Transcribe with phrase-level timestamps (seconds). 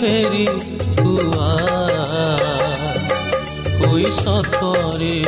[0.00, 0.46] ফেরি
[0.96, 1.54] তুয়া
[3.82, 5.24] কই সতরে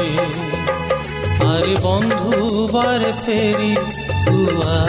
[1.48, 3.76] আরে বন্ধু বার ফেরি
[4.26, 4.86] তুয়া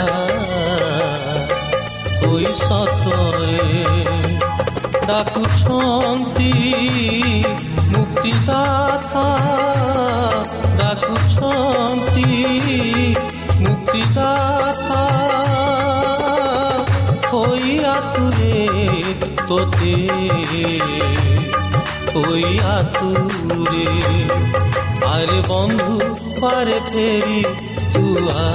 [2.23, 3.85] কই সতরে
[5.07, 6.53] ডাকুছন্তি
[7.97, 9.37] মুক্তিদাতা।
[10.77, 12.25] ডাকুছন্তি
[13.59, 15.05] মুক্তিদাতা।
[17.33, 18.74] হইয়া তুরে
[19.47, 19.95] তোতে
[22.27, 22.45] ওই
[22.77, 23.87] আতুরে।
[25.05, 25.99] আর বন্ধু
[26.41, 27.43] পার ফেরি
[27.93, 28.45] তুয়া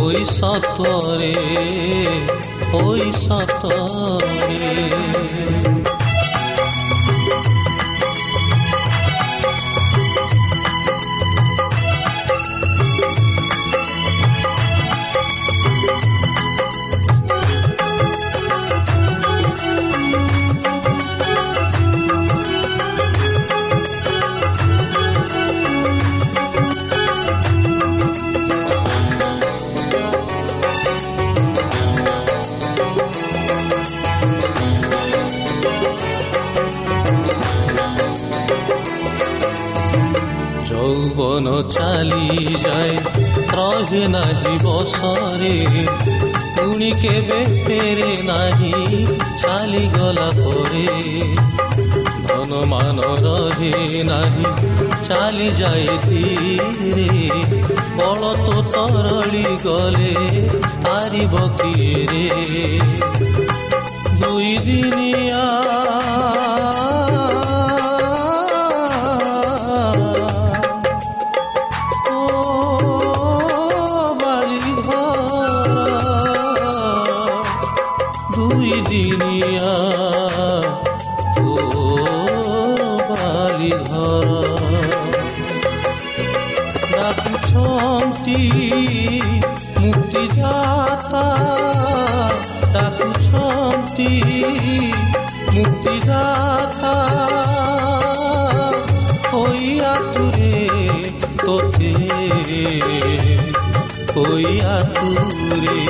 [0.00, 1.36] ওই সতরে
[2.72, 4.68] ওই সতরে।
[47.02, 49.02] କେବେ ଫେରେ ନାହିଁ
[49.42, 50.86] ଚାଲିଗଲା ପରେ
[52.24, 54.52] ଧନ ମାନ ରହେ ନାହିଁ
[55.04, 57.28] ଚାଲି ଯାଏ ଧୀରେ
[57.98, 60.12] ବଳ ତୋ ତରଳି ଗଲେ
[60.86, 62.26] ତାରିବ କିଏ ରେ
[64.20, 65.44] ଦୁଇ ଦିନିଆ
[104.94, 105.80] তুরে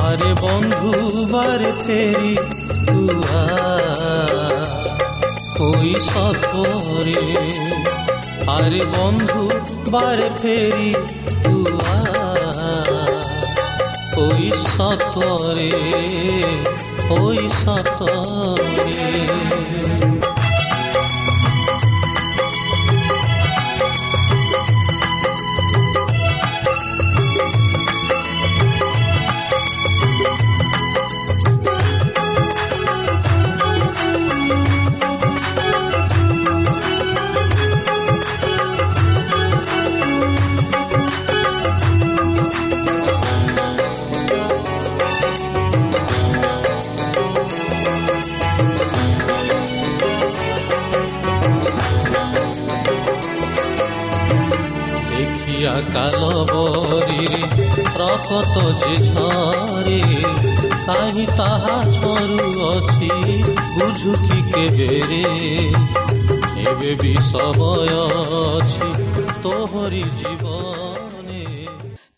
[0.00, 0.92] আরে বন্ধু,
[1.26, 2.36] বারে ফেরি
[2.86, 3.44] তুয়া
[5.60, 7.24] ওই সতরে
[8.46, 9.42] আরে বন্ধু,
[9.90, 10.94] বারে ফেরি
[11.44, 11.98] তুয়া
[14.16, 14.44] ওই
[14.76, 15.72] সতরে
[17.20, 19.02] ওই সতরে
[58.31, 60.01] ପ୍ରକଟ ଯେ ଝରେ
[60.81, 63.09] କାହିଁ ତାହା ଝରୁଅଛି
[63.73, 65.23] ବୁଝୁ କି କେବେରେ
[66.63, 68.87] ଏବେ ବି ସମୟ ଅଛି
[69.43, 71.41] ତୋହରି ଜୀବନେ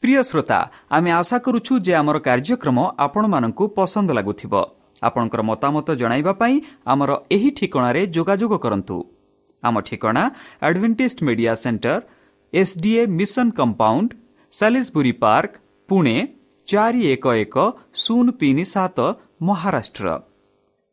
[0.01, 0.59] প্রিয় শ্রোতা
[0.89, 4.53] আমি আশা করুছু যে আমার কার্যক্রম আপনার পসন্দ লাগুথিব
[5.01, 6.55] ଆପଣଙ୍କର ମତାମତ ଜଣାଇବା ପାଇଁ
[6.91, 8.97] ଆମର ଏହି ଠିକଣାରେ ଯୋଗାଯୋଗ କରନ୍ତୁ
[9.63, 10.23] ଆମ ଠିକଣା
[10.67, 11.99] Adventist Media Centre
[12.53, 14.09] SDA Mission Compound
[14.53, 15.53] Salisbury Park
[15.88, 16.16] Pune
[16.68, 17.56] ଚାରି ଏକ ଏକ
[18.02, 18.98] ଶୂନ ତିନି ସାତ
[19.48, 20.14] ମହାରାଷ୍ଟ୍ର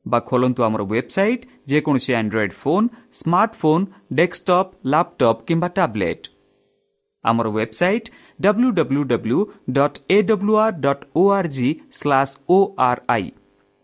[0.06, 2.88] ବା ଖୋଲନ୍ତୁ ଆମର ୱେବସାଇଟ୍ ଯେକୌଣସି Android phone
[3.20, 3.86] smartphone
[4.20, 6.26] desktop laptop କିମ୍ବା ଟ୍ୟାବ୍ଲେଟ୍
[7.26, 8.08] ଆମର website
[8.40, 9.40] W W W
[9.78, 12.58] dot A W R dot O R G slash O
[12.88, 13.28] R I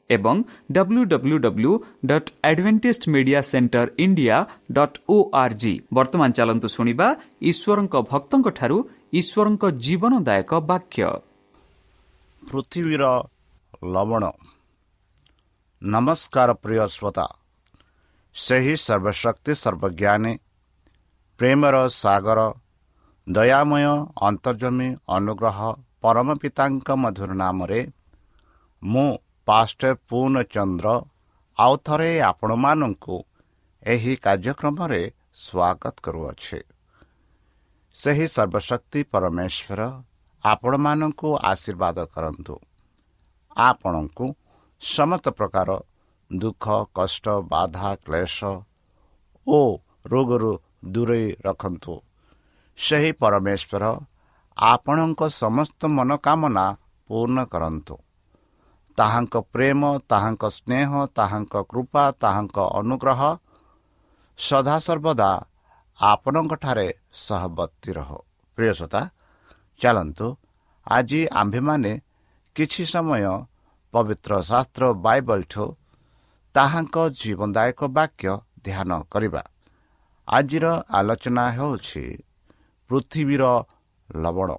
[0.10, 0.36] ଏବଂ
[0.72, 1.72] W W W
[2.10, 4.38] dot Adventist media centre India
[4.72, 7.08] dot O R G ବର୍ତ୍ତମାନ ଚାଲନ୍ତୁ ଶୁଣିବା
[7.52, 8.78] ଈଶ୍ୱରଙ୍କ ଭକ୍ତଙ୍କଠାରୁ
[9.14, 11.08] ଈଶ୍ୱରଙ୍କ ଜୀବନଦାୟକ ବାକ୍ୟ।
[12.44, 13.04] ପୃଥିବୀର
[13.94, 14.24] ଲବଣ।
[15.82, 17.28] ନମସ୍କାର ପ୍ରିୟ ଶ୍ରୋତା।
[18.36, 20.34] ସେହି ସର୍ବଶକ୍ତି ସର୍ବଜ୍ଞାନୀ
[21.40, 22.40] ପ୍ରେମର ସାଗର
[23.28, 23.86] ଦୟାମୟ
[24.28, 25.60] ଅନ୍ତର୍ଜମୀ ଅନୁଗ୍ରହ
[26.02, 27.82] ପରମ ପିତାଙ୍କ ମଧୁର ନାମରେ
[28.84, 29.10] ମୁଁ
[29.48, 30.88] ପାଷ୍ଟ ପୂର୍ଣ୍ଣଚନ୍ଦ୍ର
[31.58, 33.16] ଆଉ ଥରେ ଆପଣମାନଙ୍କୁ
[33.84, 35.02] ଏହି କାର୍ଯ୍ୟକ୍ରମରେ
[35.44, 36.60] ସ୍ୱାଗତ କରୁଅଛେ।
[37.98, 39.82] ସେହି ସର୍ବଶକ୍ତି ପରମେଶ୍ୱର
[40.44, 42.56] ଆପଣମାନଙ୍କୁ ଆଶୀର୍ବାଦ କରନ୍ତୁ।
[43.58, 44.26] ଆପଣଙ୍କୁ
[44.82, 45.70] ସମସ୍ତ ପ୍ରକାର
[46.32, 46.66] ଦୁଃଖ
[46.98, 48.38] କଷ୍ଟ ବାଧା କ୍ଲେଶ
[49.48, 49.60] ଓ
[50.06, 50.52] ରୋଗରୁ
[50.94, 51.94] ଦୂରେଇ ରଖନ୍ତୁ।
[52.78, 53.84] ସେହି ପରମେଶ୍ୱର
[54.58, 56.66] ଆପଣଙ୍କ ସମସ୍ତ ମନୋକାମନା
[57.10, 57.96] ପୂର୍ଣ୍ଣ କରନ୍ତୁ।
[58.98, 63.22] ତାହାଙ୍କ ପ୍ରେମ ତାହାଙ୍କ ସ୍ନେହ ତାହାଙ୍କ କୃପା ତାହାଙ୍କ ଅନୁଗ୍ରହ
[64.40, 65.32] ସଦାସର୍ବଦା
[66.00, 68.10] ଆପଣଙ୍କଠାରେ ସହବର୍ତ୍ତୀ ରହ।
[68.58, 69.02] ପ୍ରିୟସତା
[69.82, 70.28] ଚାଲନ୍ତୁ।
[70.88, 71.92] ଆଜି ଆମ୍ଭେମାନେ
[72.56, 73.26] କିଛି ସମୟ
[73.94, 75.66] ପବିତ୍ର ଶାସ୍ତ୍ର ବାଇବଲଠୁ
[76.56, 78.32] ତାହାଙ୍କ ଜୀବନଦାୟକ ବାକ୍ୟ
[78.66, 79.44] ଧ୍ୟାନ କରିବା।
[80.28, 80.66] ଆଜିର
[80.98, 82.04] ଆଲୋଚନା ହେଉଛି
[82.90, 83.44] ପୃଥିବୀର
[84.10, 84.50] ଲବଣ।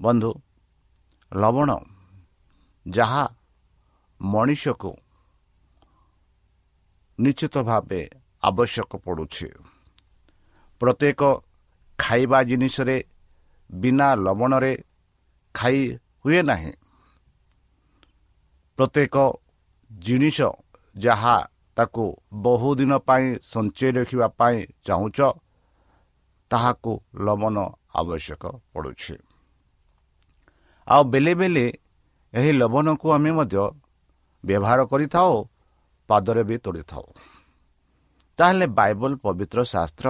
[0.00, 0.30] ବନ୍ଧୁ
[1.32, 1.70] ଲବଣ
[2.86, 3.24] ଯାହା
[4.20, 4.92] ମଣିଷକୁ
[7.18, 8.02] ନିଶ୍ଚିତ ଭାବେ
[8.46, 9.48] ଆବଶ୍ୟକ ପଡ଼ୁଛି
[10.80, 11.22] ପ୍ରତ୍ୟେକ
[11.98, 12.96] ଖାଇବା ଜିନିଷରେ
[13.70, 14.72] ବିନା ଲବଣରେ
[15.54, 15.80] ଖାଇ
[16.22, 16.72] ହୁଏ ନାହିଁ।
[18.78, 19.16] ପ୍ରତ୍ୟେକ
[19.90, 20.38] ଜିନିଷ
[20.96, 21.36] ଯାହା
[21.76, 22.04] ତାକୁ
[22.44, 25.18] ବହୁଦିନ ପାଇଁ ସଞ୍ଚୟ ରଖିବା ପାଇଁ ଚାହୁଁଛ
[26.50, 26.92] ତାହାକୁ
[27.26, 27.56] ଲବଣ
[28.00, 29.14] ଆବଶ୍ୟକ ପଡ଼ୁଛି।
[30.86, 31.66] ଆଉ ବେଳେ ବେଳେ
[32.34, 33.56] ଏହି ଲବଣକୁ ଆମେ ମଧ୍ୟ
[34.44, 35.32] ବ୍ୟବହାର କରିଥାଉ
[36.08, 37.06] ପାଦରେ ବି ତୋଳିଥାଉ।
[38.38, 40.08] ତାହେଲେ ବାଇବଲ ପବିତ୍ର ଶାସ୍ତ୍ର?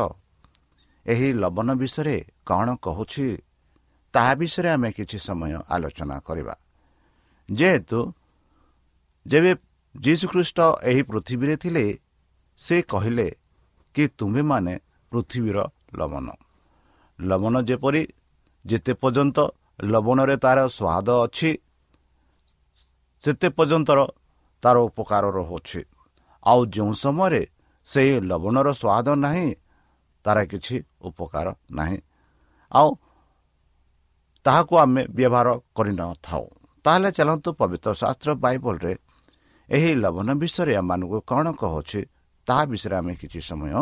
[1.06, 3.26] ଏହି ଲବଣ ବିଷୟରେ କ'ଣ କହୁଛି?
[4.14, 6.54] ତାହା ବିଷୟରେ ଆମେ କିଛି ସମୟ ଆଲୋଚନା କରିବା।
[7.48, 8.00] ଯେହେତୁ
[9.26, 9.52] ଯେବେ
[9.94, 10.58] ଯୀଶୁଖ୍ରୀଷ୍ଟ
[10.90, 11.84] ଏହି ପୃଥିବୀରେ ଥିଲେ
[12.58, 13.28] ସେ କହିଲେ
[13.94, 14.74] କି ତୁମେମାନେ
[15.12, 15.58] ପୃଥିବୀର
[15.98, 16.26] ଲବଣ।
[17.18, 18.02] ଲବଣ ଯେପରି
[18.64, 19.38] ଯେତେ ପର୍ଯ୍ୟନ୍ତ
[19.82, 21.50] ଲବଣରେ ତା'ର ସ୍ୱାଦ ଅଛି
[23.22, 23.98] ସେତେ ପର୍ଯ୍ୟନ୍ତର
[24.62, 25.80] ତା'ର ଉପକାର ରହୁଛି।
[26.42, 27.42] ଆଉ ଯେଉଁ ସମୟରେ
[27.86, 29.48] ସେହି ଲବଣର ସ୍ୱାଦ ନାହିଁ
[30.24, 31.98] ତା'ର କିଛି ଉପକାର ନାହିଁ।
[32.72, 32.88] ଆଉ
[34.46, 36.44] ତାହାକୁ ଆମେ ବ୍ୟବହାର କରିନଥାଉ।
[36.84, 38.92] ତାହେଲେ ଚାଲନ୍ତୁ ପବିତ୍ର ଶାସ୍ତ୍ର ବାଇବଲରେ
[39.68, 42.00] ଏହି ଲବଣ ବିଷୟରେ ଆମମାନଙ୍କୁ କ'ଣ କହୁଛି
[42.46, 43.72] ତାହା ବିଷୟରେ ଆମେ କିଛି ସମୟ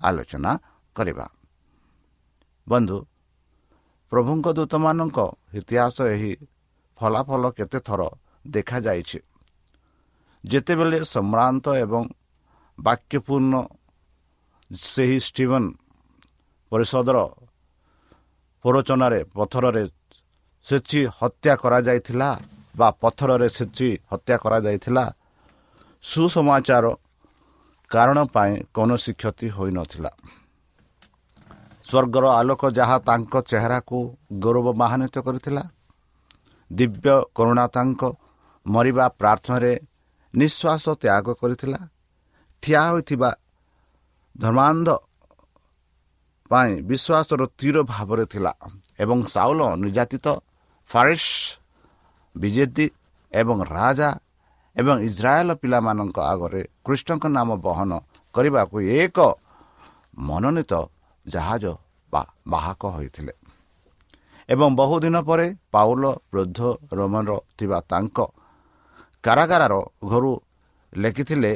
[0.00, 0.52] ଆଲୋଚନା
[0.96, 1.26] କରିବା।
[2.66, 2.98] ବନ୍ଧୁ
[4.12, 5.18] ପ୍ରଭୁଙ୍କ ଦୂତମାନଙ୍କ
[5.54, 6.32] ଇତିହାସ ଏହି
[6.98, 8.00] ଫଳାଫଳ କେତେଥର
[8.46, 9.18] ଦେଖାଯାଇଛି।
[10.44, 12.02] ଯେତେବେଳେ ସମ୍ଭ୍ରାନ୍ତ ଏବଂ
[12.78, 13.54] ବାକ୍ୟପୂର୍ଣ୍ଣ
[14.70, 15.68] ସେହି ଷ୍ଟିଭେନ୍
[16.72, 17.18] ପରିଷଦର
[18.64, 19.84] ପ୍ରରୋଚନାରେ ପଥରରେ
[20.66, 22.28] ସେଚି ହତ୍ୟା କରାଯାଇଥିଲା
[22.78, 25.04] ବା ପଥରରେ ସେଚି ହତ୍ୟା କରାଯାଇଥିଲା
[26.04, 26.86] ସୁସମାଚାର
[27.90, 30.10] କାରଣ ପାଇଁ କୌଣସି କ୍ଷତି ହୋଇନଥିଲା।
[31.84, 33.98] ସ୍ୱର୍ଗର ଆଲୋକ ଯାହା ତାଙ୍କ ଚେହେରାକୁ
[34.42, 35.62] ଗୌରବ ମହାନ୍ୱିତ କରିଥିଲା
[36.70, 38.00] ଦିବ୍ୟ କରୁଣା ତାଙ୍କ
[38.66, 39.72] ମରିବା ପ୍ରାର୍ଥନାରେ
[40.34, 41.80] ନିଶ୍ୱାସ ତ୍ୟାଗ କରିଥିଲା
[42.62, 43.30] ଠିଆ ହୋଇଥିବା
[44.36, 44.88] ଧର୍ମାନ୍ଧ
[46.50, 48.52] ପାଇଁ ବିଶ୍ୱାସର ତୀର ଭାବରେ ଥିଲା
[49.02, 50.26] ଏବଂ ସାଉଲ ନିର୍ଯାତିତ
[50.90, 51.30] ଫାରିସ୍
[52.36, 52.86] ବିଜେତି
[53.32, 54.10] ଏବଂ ରାଜା
[54.76, 57.90] ଏବଂ ଇସ୍ରାଏଲ ପିଲାମାନଙ୍କ ଆଗରେ କୃଷ୍ଣଙ୍କ ନାମ ବହନ
[58.34, 59.18] କରିବାକୁ ଏକ
[60.28, 60.72] ମନୋନୀତ
[61.26, 61.64] ଜାହାଜ
[62.52, 63.32] ବାହକ ହୋଇଥିଲେ।
[64.48, 66.60] ଏବଂ ବହୁଦିନ ପରେ ପାଉଲ ବୃଦ୍ଧ
[66.92, 68.18] ରୋମର ଥିବା ତାଙ୍କ
[69.24, 69.74] କାରାଗାରର
[70.10, 70.32] ଘରୁ
[70.92, 71.52] ଲେଖିଥିଲେ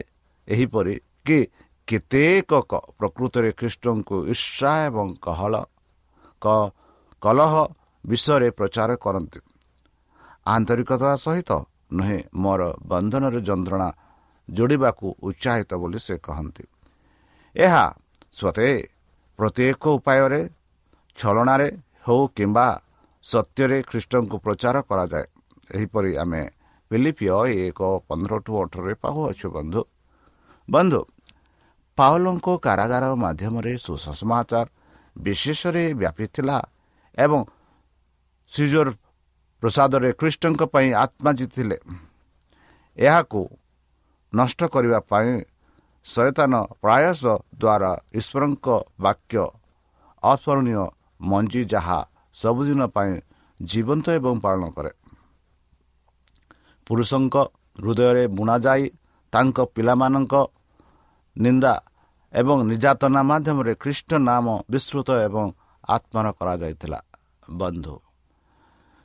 [0.48, 0.94] ଏହିପରି
[1.26, 1.38] କି
[1.88, 2.50] କେତେକ
[2.98, 5.54] ପ୍ରକୃତରେ ଖ୍ରୀଷ୍ଟଙ୍କୁ ଈର୍ଷା ଏବଂ କହଳ
[7.22, 7.52] କଲହ
[8.04, 9.40] ବିଷୟରେ ପ୍ରଚାର କରନ୍ତି।
[10.46, 11.50] ଆନ୍ତରିକତା ସହିତ
[11.96, 13.88] ନୁହେଁ ମୋର ବନ୍ଧନରେ ଯନ୍ତ୍ରଣା
[14.48, 16.64] ଯୋଡ଼ିବାକୁ ଉତ୍ସାହିତ ବୋଲି ସେ କହନ୍ତି।
[17.56, 17.84] ଏହା
[18.32, 18.68] ସତେ
[19.38, 20.40] ପ୍ରତ୍ୟେକ ଉପାୟରେ
[21.18, 21.68] ଛଳନାରେ
[22.06, 22.66] ହେଉ କିମ୍ବା
[23.24, 25.26] ସତ୍ୟରେ ଖ୍ରୀଷ୍ଟଙ୍କୁ ପ୍ରଚାର କରାଯାଏ।
[25.70, 26.42] ଏହିପରି ଆମେ
[26.90, 27.28] ପିଲିପିୟ
[27.66, 29.80] ଏକ ପନ୍ଦର ଟୁ ଅଠରରେ ପାଉଅଛୁ ବନ୍ଧୁ।
[30.68, 31.00] ବନ୍ଧୁ
[31.98, 34.66] ପାଉଲଙ୍କ କାରାଗାର ମାଧ୍ୟମରେ ସୁସମାଚାର
[35.16, 36.58] ବିଶେଷରେ ବ୍ୟାପିଥିଲା
[37.18, 37.40] ଏବଂ
[38.52, 38.88] ସିଜୋର
[39.62, 41.76] ପ୍ରସାଦରେ ଖ୍ରୀଷ୍ଟଙ୍କ ପାଇଁ ଆତ୍ମା ଜିତିଥିଲେ
[42.98, 43.40] ଏହାକୁ
[44.32, 45.30] ନଷ୍ଟ କରିବା ପାଇଁ
[46.06, 47.22] ସଚେତନ ପ୍ରୟାସ
[47.62, 48.66] ଦ୍ୱାରା ଈଶ୍ୱରଙ୍କ
[49.00, 49.36] ବାକ୍ୟ
[50.22, 50.84] ଅସ୍ମରଣୀୟ
[51.20, 51.98] ମଞ୍ଜି ଯାହା
[52.36, 53.12] ସବୁଦିନ ପାଇଁ
[53.60, 54.92] ଜୀବନ୍ତ ଏବଂ ପାଳନ କରେ।
[56.86, 57.36] ପୁରୁଷଙ୍କ
[57.78, 58.84] ହୃଦୟରେ ବୁଣାଯାଇ
[59.32, 60.34] ତାଙ୍କ ପିଲାମାନଙ୍କ
[61.36, 61.74] ନିନ୍ଦା
[62.34, 65.46] ଏବଂ ନିର୍ଯାତନା ମାଧ୍ୟମରେ ଖ୍ରୀଷ୍ଟ ନାମ ବିସ୍ତୃତ ଏବଂ
[65.88, 66.98] ଆତ୍ମର କରାଯାଇଥିଲା।
[67.60, 67.94] ବନ୍ଧୁ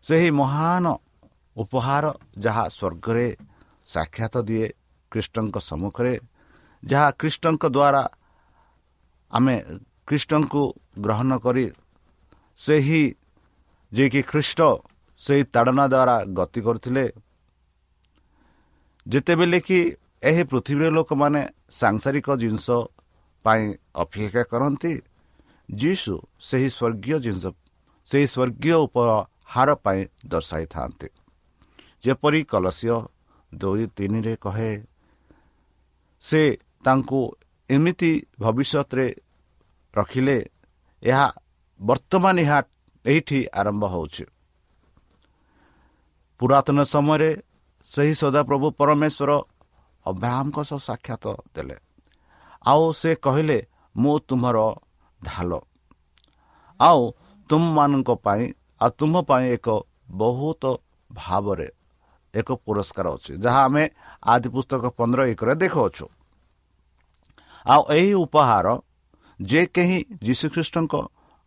[0.03, 0.85] ସେହି ମହାନ
[1.55, 2.05] ଉପହାର
[2.45, 3.27] ଯାହା ସ୍ୱର୍ଗରେ
[3.87, 4.67] ସାକ୍ଷାତ ଦିଏ
[5.11, 6.13] ଖ୍ରୀଷ୍ଟଙ୍କ ସମ୍ମୁଖରେ
[6.83, 8.03] ଯାହା ଖ୍ରୀଷ୍ଟଙ୍କ ଦ୍ୱାରା
[9.31, 9.55] ଆମେ
[10.07, 10.63] ଖ୍ରୀଷ୍ଟଙ୍କୁ
[11.03, 11.65] ଗ୍ରହଣ କରି
[12.59, 13.03] ସେହି
[13.91, 14.59] ଯିଏକି ଖ୍ରୀଷ୍ଟ
[15.21, 17.05] ସେହି ତାଡ଼ନା ଦ୍ୱାରା ଗତି କରୁଥିଲେ।
[19.05, 19.79] ଯେତେବେଳେ କି
[20.23, 22.67] ଏହି ପୃଥିବୀର ଲୋକମାନେ ସାଂସାରିକ ଜିନିଷ
[23.45, 23.63] ପାଇଁ
[23.95, 24.93] ଅପେକ୍ଷା କରନ୍ତି।
[25.69, 26.13] ଯୀଶୁ
[26.47, 27.45] ସେହି ସ୍ୱର୍ଗୀୟ ଜିନିଷ
[28.09, 31.07] ସେହି ସ୍ୱର୍ଗୀୟ ଉପହାର ପାଇଁ ଦର୍ଶାଇଥାନ୍ତି।
[32.03, 32.97] ଯେପରି କଲସିୟ
[33.51, 34.71] ଦୁଇ ତିନିରେ କହେ
[36.23, 36.41] ସେ
[36.83, 37.21] ତାଙ୍କୁ
[37.69, 39.07] ଏମିତି ଭବିଷ୍ୟତରେ
[39.93, 40.37] ରଖିଲେ
[41.03, 41.27] ଏହା
[41.79, 42.59] ବର୍ତ୍ତମାନ ଏହା
[43.05, 44.25] ଏଇଠି ଆରମ୍ଭ ହେଉଛି।
[46.39, 47.31] ପୁରାତନ ସମୟରେ
[47.89, 49.31] ସେହି ସଦାପ୍ରଭୁ ପରମେଶ୍ୱର
[50.05, 51.77] ଅବ୍ରାହ୍ମଙ୍କ ସହ ସାକ୍ଷାତ ଦେଲେ।
[52.65, 53.57] ଆଉ ସେ କହିଲେ
[53.95, 54.57] ମୁଁ ତୁମର
[55.19, 55.51] ଢାଲ।
[56.79, 57.01] ଆଉ
[57.49, 58.43] ତୁମମାନଙ୍କ ପାଇଁ
[58.81, 59.67] ଆଉ ତୁମ ପାଇଁ ଏକ
[60.13, 60.63] ବହୁତ
[61.09, 61.67] ଭାବରେ
[62.33, 63.83] ଏକ ପୁରସ୍କାର ଅଛି ଯାହା ଆମେ
[64.23, 66.05] ଆଦି ପୁସ୍ତକ ପନ୍ଦର ଏକରେ ଦେଖାଉଛୁ
[67.65, 68.67] ଆଉ ଏହି ଉପହାର
[69.39, 70.93] ଯେ କେହି ଯୀଶୁଖ୍ରୀଷ୍ଟଙ୍କ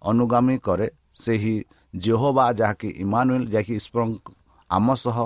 [0.03, 1.57] ଅନୁଗାମୀ କରେ ସେହି
[1.95, 3.77] ଜେହ ବା ଯାହାକି ଇମାନୁଏଲ ଯାହାକି
[4.71, 5.19] ଆମ ସହ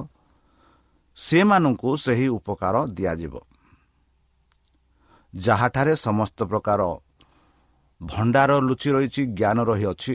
[1.19, 3.35] ସେମାନଙ୍କୁ ସେହି ଉପକାର ଦିଆଯିବ।
[5.35, 6.81] ଯାହାଠାରେ ସମସ୍ତ ପ୍ରକାର
[8.01, 10.15] ଭଣ୍ଡାର ଲୁଚି ରହିଛି ଜ୍ଞାନ ରହିଅଛି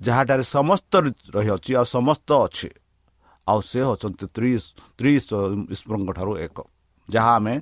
[0.00, 0.92] ଯାହାଠାରେ ସମସ୍ତ
[1.36, 2.68] ରହିଅଛି ଆଉ ସମସ୍ତ ଅଛି
[3.46, 4.26] ଆଉ ସେ ହେଉଛନ୍ତି
[5.74, 6.58] ଈଶ୍ୱରଙ୍କ ଠାରୁ ଏକ
[7.08, 7.54] ଯାହା ଆମେ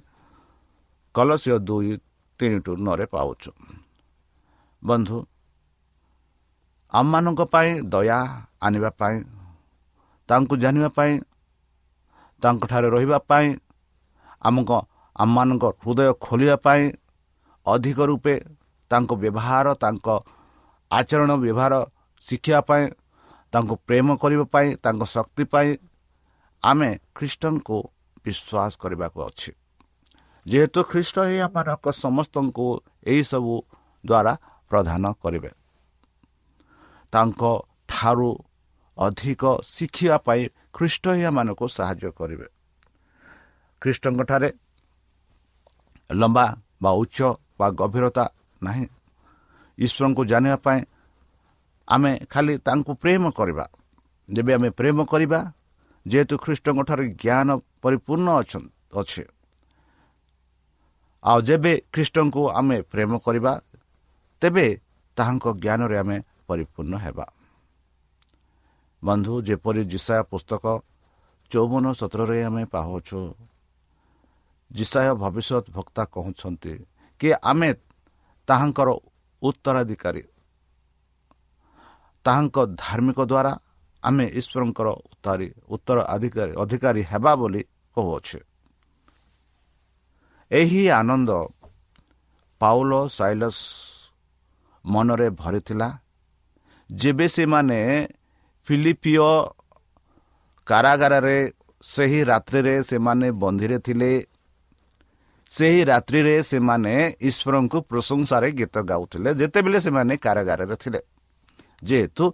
[1.14, 1.92] କଲସିୟ ଦୁଇ
[2.40, 3.50] ତିନି ଟୁ ନରେ ପାଉଛୁ।
[4.82, 5.16] ବନ୍ଧୁ
[6.92, 8.18] ଆମମାନଙ୍କ ପାଇଁ ଦୟା
[8.66, 9.16] ଆଣିବା ପାଇଁ
[10.28, 11.12] ତାଙ୍କୁ ଜାଣିବା ପାଇଁ
[12.42, 13.46] ତାଙ୍କଠାରେ ରହିବା ପାଇଁ
[14.42, 14.70] ଆମଙ୍କ
[15.16, 16.82] ଆମମାନଙ୍କ ହୃଦୟ ଖୋଲିବା ପାଇଁ
[17.66, 18.34] ଅଧିକ ରୂପେ
[18.90, 20.06] ତାଙ୍କ ବ୍ୟବହାର ତାଙ୍କ
[20.90, 21.74] ଆଚରଣ ବ୍ୟବହାର
[22.26, 22.84] ଶିଖିବା ପାଇଁ
[23.52, 25.68] ତାଙ୍କୁ ପ୍ରେମ କରିବା ପାଇଁ ତାଙ୍କ ଶକ୍ତି ପାଇଁ
[26.62, 27.76] ଆମେ ଖ୍ରୀଷ୍ଟଙ୍କୁ
[28.24, 29.50] ବିଶ୍ୱାସ କରିବାକୁ ଅଛି।
[30.46, 32.66] ଯେହେତୁ ଖ୍ରୀଷ୍ଟ ହିଁ ଆମମାନଙ୍କ ସମସ୍ତଙ୍କୁ
[33.06, 33.54] ଏହିସବୁ
[34.04, 34.32] ଦ୍ୱାରା
[34.70, 35.50] ପ୍ରଦାନ କରିବେ।
[37.12, 37.42] ତାଙ୍କ
[37.88, 38.30] ଠାରୁ
[38.98, 39.42] ଅଧିକ
[39.74, 40.42] ଶିଖିବା ପାଇଁ
[40.74, 42.46] ଖ୍ରୀଷ୍ଟ ହିଁ ଆମମାନଙ୍କୁ ସାହାଯ୍ୟ କରିବେ।
[43.82, 44.48] ଖ୍ରୀଷ୍ଟଙ୍କଠାରେ
[46.10, 46.46] ଲମ୍ବା
[46.82, 47.18] ବା ଉଚ୍ଚ
[47.58, 48.24] ବା ଗଭୀରତା
[48.62, 48.86] ନାହିଁ।
[49.78, 50.80] ଈଶ୍ୱରଙ୍କୁ ଜାଣିବା ପାଇଁ
[51.88, 53.64] ଆମେ ଖାଲି ତାଙ୍କୁ ପ୍ରେମ କରିବା।
[54.28, 55.40] ଯେବେ ଆମେ ପ୍ରେମ କରିବା
[56.06, 57.48] ଯେହେତୁ ଖ୍ରୀଷ୍ଟଙ୍କଠାରେ ଜ୍ଞାନ
[57.82, 58.28] ପରିପୂର୍ଣ୍ଣ
[59.00, 59.22] ଅଛି।
[61.22, 63.52] ଆଉ ଯେବେ ଖ୍ରୀଷ୍ଟଙ୍କୁ ଆମେ ପ୍ରେମ କରିବା
[64.42, 64.66] ତେବେ
[65.16, 66.16] ତାହାଙ୍କ ଜ୍ଞାନରେ ଆମେ
[66.48, 67.26] ପରିପୂର୍ଣ୍ଣ ହେବା।
[69.02, 70.64] ବନ୍ଧୁ ଯେପରି ଜିସାୟ ପୁସ୍ତକ
[71.50, 73.20] ଚଉବନ ସତରରେ ଆମେ ପାଉଛୁ
[74.70, 76.72] ଜିସାୟ ଭବିଷ୍ୟତ ଭକ୍ତା କହୁଛନ୍ତି
[77.20, 77.70] କି ଆମେ
[78.48, 78.88] ତାହାଙ୍କର
[79.42, 80.22] ଉତ୍ତରାଧିକାରୀ।
[82.24, 83.52] ତାହାଙ୍କ ଧାର୍ମିକ ଦ୍ୱାରା
[84.02, 84.88] ଆମେ ଈଶ୍ୱରଙ୍କର
[85.74, 87.62] ଉତ୍ତର ଅଧିକାରୀ ଅଧିକାରୀ ହେବା ବୋଲି
[87.96, 88.38] କହୁଅଛୁ।
[90.50, 91.30] ଏହି ଆନନ୍ଦ
[92.60, 93.62] ପାଉଲ ସାଇଲସ୍
[94.84, 95.88] ମନରେ ଭରିଥିଲା
[96.90, 97.78] ଯେବେ ସେମାନେ
[98.68, 99.28] ଫିଲିପିଓ
[100.66, 101.38] କାରାଗାରରେ
[101.82, 104.10] ସେହି ରାତ୍ରିରେ ସେମାନେ ବନ୍ଧିରେ ଥିଲେ।
[105.50, 106.92] ସେହି ରାତ୍ରିରେ ସେମାନେ
[107.28, 111.00] ଈଶ୍ୱରଙ୍କୁ ପ୍ରଶଂସାରେ ଗୀତ ଗାଉଥିଲେ। ଯେତେବେଳେ ସେମାନେ କାରାଗାରରେ ଥିଲେ
[111.82, 112.24] ଯେହେତୁ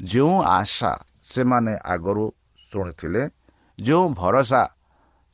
[0.00, 0.92] ଯେଉଁ ଆଶା
[1.24, 2.24] ସେମାନେ ଆଗରୁ
[2.70, 3.22] ଶୁଣିଥିଲେ
[3.78, 4.62] ଯେଉଁ ଭରସା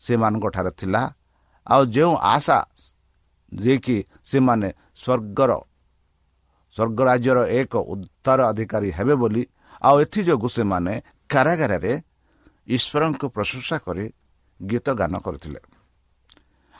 [0.02, 1.02] ସେମାନଙ୍କଠାରେ ଥିଲା
[1.66, 2.58] ଆଉ ଯେଉଁ ଆଶା
[3.52, 4.68] ଯିଏକି ସେମାନେ
[5.02, 5.52] ସ୍ୱର୍ଗର
[6.76, 9.42] ସ୍ୱର୍ଗ ରାଜ୍ୟର ଏକ ଉତ୍ତର ଅଧିକାରୀ ହେବେ ବୋଲି
[9.86, 10.92] ଆଉ ଏଥିଯୋଗୁଁ ସେମାନେ
[11.30, 11.92] କାରାଗାରରେ
[12.66, 14.04] ଈଶ୍ୱରଙ୍କୁ ପ୍ରଶଂସା କରି
[14.60, 15.60] ଗୀତ ଗାନ କରିଥିଲେ।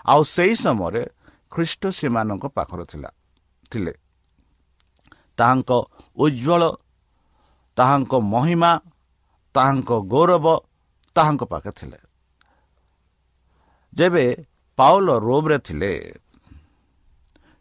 [0.04, 1.02] ଆଉ ସେହି ସମୟରେ
[1.52, 3.11] ଖ୍ରୀଷ୍ଟ ସେମାନଙ୍କ ପାଖରେ ଥିଲା
[3.70, 3.92] ଥିଲେ।
[5.38, 5.70] ତାହାଙ୍କ
[6.16, 6.62] ଉଜ୍ଜଳ
[7.76, 8.73] ତାହାଙ୍କ ମହିମା
[9.54, 10.46] ତାହାଙ୍କ ଗୌରବ
[11.16, 11.99] ତାହାଙ୍କ ପାଖେ ଥିଲେ।
[13.92, 14.25] ଯେବେ
[14.78, 15.92] ପାଉଲ ରୋବରେ ଥିଲେ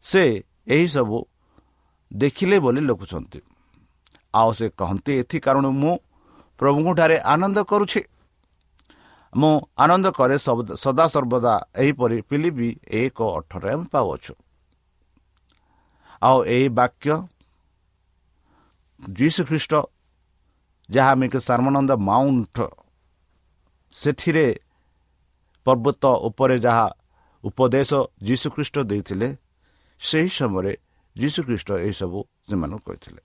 [0.03, 0.23] ସେ
[0.67, 1.17] ଏହିସବୁ
[2.11, 3.39] ଦେଖିଲେ ବୋଲି ଲେଖୁଛନ୍ତି।
[4.33, 5.93] ଆଉ ସେ କହନ୍ତି ଏଥି କାରଣ ମୁଁ
[6.59, 8.01] ପ୍ରଭୁଙ୍କଠାରେ ଆନନ୍ଦ କରୁଛି।
[9.33, 10.35] ମୁଁ ଆନନ୍ଦ କରେ
[10.83, 12.69] ସଦାସର୍ବଦା ଏହିପରି ପିଲିପି
[13.01, 14.33] ଏକ ଅଠର ଆମେ ପାଉଅଛୁ।
[16.21, 17.13] ଆଉ ଏହି ବାକ୍ୟ
[19.19, 19.73] ଯୀଶୁ ଖ୍ରୀଷ୍ଟ
[20.89, 22.57] ଯାହା ଆମେ ସର୍ମାନନ୍ଦ ମାଉଣ୍ଟ
[23.93, 24.47] ସେଥିରେ
[25.65, 26.87] ପର୍ବତ ଉପରେ ଯାହା
[27.43, 27.91] ଉପଦେଶ
[28.27, 29.29] ଯୀଶୁଖ୍ରୀଷ୍ଟ ଦେଇଥିଲେ
[30.01, 30.73] ସେହି ସମୟରେ
[31.15, 33.21] ଯୀଶୁଖ୍ରୀଷ୍ଟ ଏହିସବୁ ସେମାନଙ୍କୁ କହିଥିଲେ।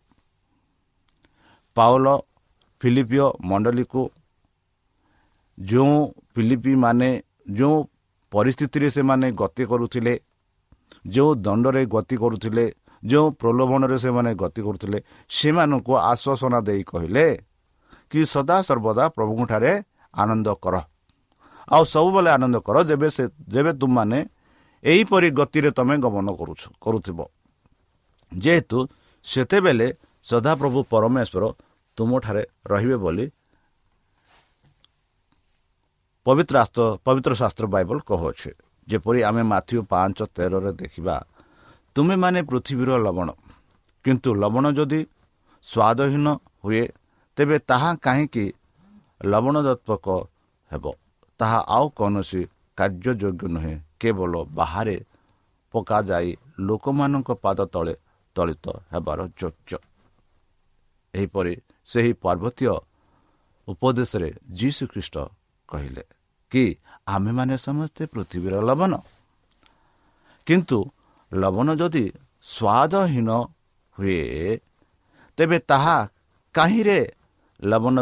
[1.78, 2.06] ପାଉଲ
[2.80, 4.02] ଫିଲିପିଓ ମଣ୍ଡଳୀକୁ
[5.58, 5.96] ଯେଉଁ
[6.34, 7.10] ଫିଲିପି ମାନେ
[7.58, 7.76] ଯେଉଁ
[8.32, 10.14] ପରିସ୍ଥିତିରେ ସେମାନେ ଗତି କରୁଥିଲେ
[11.14, 12.64] ଯେଉଁ ଦଣ୍ଡରେ ଗତି କରୁଥିଲେ
[13.02, 14.98] ଯେଉଁ ପ୍ରଲୋଭନରେ ସେମାନେ ଗତି କରୁଥିଲେ
[15.30, 17.26] ସେମାନଙ୍କୁ ଆଶ୍ୱାସନା ଦେଇ କହିଲେ
[18.10, 19.72] କି ସଦାସର୍ବଦା ପ୍ରଭୁଙ୍କଠାରେ
[20.14, 20.74] ଆନନ୍ଦ କର।
[21.68, 24.18] ଆଉ ସବୁବେଳେ ଆନନ୍ଦ କର ଯେବେ ସେ ଯେବେ ତୁମମାନେ
[24.84, 27.18] ଏହିପରି ଗତିରେ ତୁମେ ଗମନ କରୁଛ କରୁଥିବ।
[28.32, 28.78] ଯେହେତୁ
[29.24, 29.88] ସେତେବେଳେ
[30.26, 31.44] ସଦାପ୍ରଭୁ ପରମେଶ୍ୱର
[31.98, 33.26] ତୁମଠାରେ ରହିବେ ବୋଲି
[36.26, 36.56] ପବିତ୍ର
[37.06, 38.50] ପବିତ୍ର ଶାସ୍ତ୍ର ବାଇବଲ କହୁଅଛେ।
[38.86, 41.16] ଯେପରି ଆମେ ମାଥ୍ୟୁ ପାଞ୍ଚ ତେରରେ ଦେଖିବା
[41.96, 43.28] ତୁମେମାନେ ପୃଥିବୀର ଲବଣ।
[44.04, 45.00] କିନ୍ତୁ ଲବଣ ଯଦି
[45.66, 46.26] ସ୍ୱାଦହୀନ
[46.64, 46.82] ହୁଏ
[47.38, 48.44] ତେବେ ତାହା କାହିଁକି
[49.24, 50.06] ଲବଣଦତ୍ମକ
[50.70, 50.84] ହେବ?
[51.40, 52.42] ତାହା ଆଉ କୌଣସି
[52.78, 54.96] କାର୍ଯ୍ୟଯୋଗ୍ୟ ନୁହେଁ। କେବଳ ବାହାରେ
[55.74, 56.30] ପକାଯାଇ
[56.66, 57.94] ଲୋକମାନଙ୍କ ପାଦ ତଳେ
[58.36, 59.72] ତଳିତ ହେବାର ଯୋଗ୍ୟ।
[61.14, 61.54] ଏହିପରି
[61.88, 62.74] ସେହି ପାର୍ବତୀୟ
[63.68, 64.84] ଉପଦେଶରେ ଯୀଶୁ
[65.68, 66.04] କହିଲେ
[66.52, 66.64] କି
[67.06, 68.92] ଆମେମାନେ ସମସ୍ତେ ପୃଥିବୀର ଲବଣ।
[70.46, 70.78] କିନ୍ତୁ
[71.32, 72.04] ଲବଣ ଯଦି
[72.42, 73.28] ସ୍ୱାଦହୀନ
[73.96, 74.20] ହୁଏ
[75.38, 75.96] ତେବେ ତାହା
[76.54, 77.00] କାହିଁରେ
[77.62, 77.96] ଲବଣ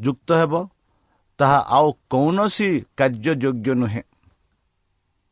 [0.00, 0.52] ଯୁକ୍ତ ହେବ?
[1.38, 4.02] ତାହା ଆଉ କୌଣସି କାର୍ଯ୍ୟଯୋଗ୍ୟ ନୁହେଁ।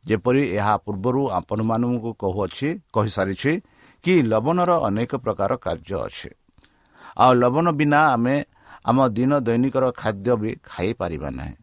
[0.05, 3.53] ଯେପରି ଏହା ପୂର୍ବରୁ ଆପଣମାନଙ୍କୁ କହୁଅଛି କହିସାରିଛି
[4.05, 6.31] କି ଲବଣର ଅନେକ ପ୍ରକାର କାର୍ଯ୍ୟ ଅଛି।
[7.18, 8.36] ଆଉ ଲବଣ ବିନା ଆମେ
[8.86, 11.56] ଆମ ଦିନ ଦୈନିକର ଖାଦ୍ୟ ବି ଖାଇପାରିବା ନାହିଁ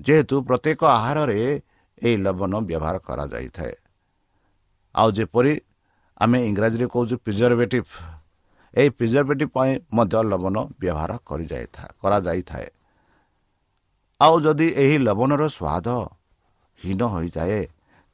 [0.00, 1.38] ଯେହେତୁ ପ୍ରତ୍ୟେକ ଆହାରରେ
[1.98, 3.74] ଏହି ଲବଣ ବ୍ୟବହାର କରାଯାଇଥାଏ
[4.94, 5.52] ଆଉ ଯେପରି
[6.20, 7.92] ଆମେ ଇଂରାଜୀରେ କହୁଛୁ ପ୍ରିଜର୍ଭେଟିଭ୍
[8.74, 12.68] ଏହି ପ୍ରିଜର୍ଭେଟିଭ୍ ପାଇଁ ମଧ୍ୟ ଲବଣ ବ୍ୟବହାର କରିଯାଇଥାଏ କରାଯାଇଥାଏ
[14.20, 15.88] ଆଉ ଯଦି ଏହି ଲବଣର ସ୍ୱାଦ
[16.80, 17.62] ହୀନ ହୋଇଯାଏ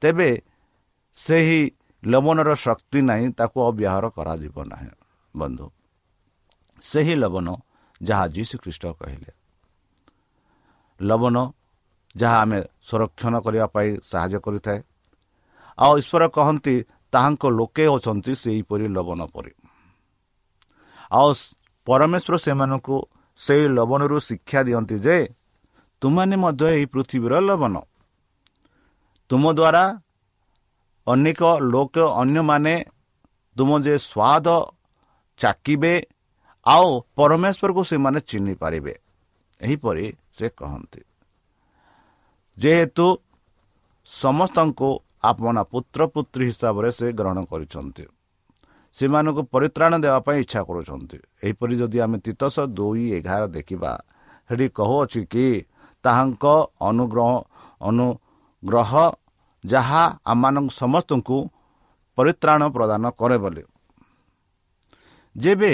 [0.03, 0.31] ତେବେ
[1.17, 1.61] ସେହି
[2.03, 4.91] ଲବଣର ଶକ୍ତି ନାହିଁ ତାକୁ ଅବ୍ୟବହାର କରାଯିବ ନାହିଁ
[5.35, 5.67] ବନ୍ଧୁ
[6.84, 7.48] ସେହି ଲବଣ
[8.04, 9.32] ଯାହା ଯୀଶୁ ଖ୍ରୀଷ୍ଟ କହିଲେ।
[11.00, 11.36] ଲବଣ
[12.16, 14.80] ଯାହା ଆମେ ସଂରକ୍ଷଣ କରିବା ପାଇଁ ସାହାଯ୍ୟ କରିଥାଏ।
[15.78, 16.76] ଆଉ ଈଶ୍ୱର କହନ୍ତି
[17.14, 19.52] ତାହାଙ୍କ ଲୋକେ ଅଛନ୍ତି ସେହିପରି ଲବଣ ପରି।
[21.12, 21.30] ଆଉ
[21.88, 22.96] ପରମେଶ୍ୱର ସେମାନଙ୍କୁ
[23.40, 25.18] ସେହି ଲବଣରୁ ଶିକ୍ଷା ଦିଅନ୍ତି ଯେ
[26.02, 27.76] ତୁମାନେ ମଧ୍ୟ ଏହି ପୃଥିବୀର ଲବଣ।
[29.30, 29.84] ତୁମ ଦ୍ୱାରା
[31.08, 31.42] ଅନେକ
[31.74, 32.76] ଲୋକ ଅନ୍ୟମାନେ
[33.58, 34.48] ତୁମ ଯେ ସ୍ୱାଦ
[35.40, 35.94] ଚାକିବେ
[36.66, 38.94] ଆଉ ପରମେଶ୍ୱରକୁ ସେମାନେ ଚିହ୍ନି ପାରିବେ।
[39.62, 41.02] ଏହିପରି ସେ କହନ୍ତି।
[42.58, 43.06] ଯେହେତୁ
[44.06, 44.90] ସମସ୍ତଙ୍କୁ
[45.24, 48.06] ଆପଣ ପୁତ୍ର ପୁତ୍ରୀ ହିସାବରେ ସେ ଗ୍ରହଣ କରିଛନ୍ତି।
[48.96, 53.92] ସେମାନଙ୍କୁ ପରିତ୍ରାଣ ଦେବା ପାଇଁ ଇଚ୍ଛା କରୁଛନ୍ତି। ଏହିପରି ଯଦି ଆମେ ତିତସ ଦୁଇ ଏଗାର ଦେଖିବା
[54.50, 55.46] ସେଠି କହୁଅଛି କି
[56.04, 56.46] ତାହାଙ୍କ
[56.82, 57.32] ଅନୁଗ୍ରହ
[57.82, 58.92] ଅନୁଗ୍ରହ
[59.66, 61.38] ଯାହା ଆମମାନଙ୍କ ସମସ୍ତଙ୍କୁ
[62.18, 63.64] ପରିତ୍ରାଣ ପ୍ରଦାନ କରେ ବୋଲି।
[65.36, 65.72] ଯେବେ